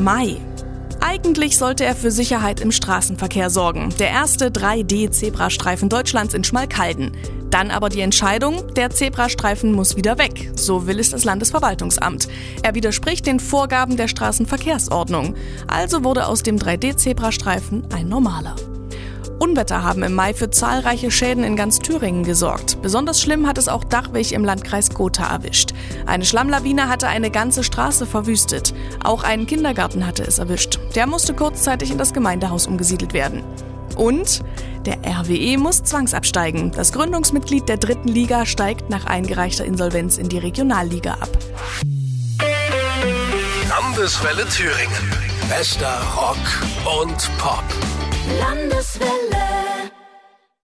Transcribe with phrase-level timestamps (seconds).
[0.00, 0.36] Mai.
[1.00, 3.88] Eigentlich sollte er für Sicherheit im Straßenverkehr sorgen.
[3.98, 7.12] Der erste 3D-Zebrastreifen Deutschlands in Schmalkalden.
[7.50, 10.52] Dann aber die Entscheidung, der Zebrastreifen muss wieder weg.
[10.54, 12.28] So will es das Landesverwaltungsamt.
[12.62, 15.34] Er widerspricht den Vorgaben der Straßenverkehrsordnung.
[15.66, 18.54] Also wurde aus dem 3D-Zebrastreifen ein normaler.
[19.40, 22.82] Unwetter haben im Mai für zahlreiche Schäden in ganz Thüringen gesorgt.
[22.82, 25.72] Besonders schlimm hat es auch Dachwig im Landkreis Gotha erwischt.
[26.04, 28.74] Eine Schlammlawine hatte eine ganze Straße verwüstet.
[29.02, 30.78] Auch einen Kindergarten hatte es erwischt.
[30.94, 33.42] Der musste kurzzeitig in das Gemeindehaus umgesiedelt werden.
[33.96, 34.40] Und
[34.84, 36.72] der RWE muss zwangsabsteigen.
[36.72, 41.30] Das Gründungsmitglied der dritten Liga steigt nach eingereichter Insolvenz in die Regionalliga ab.
[43.70, 45.14] Landeswelle Thüringen.
[45.48, 47.64] Bester Rock und Pop.
[48.28, 49.49] Landeswelle.